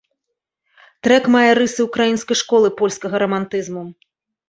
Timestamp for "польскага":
2.83-3.15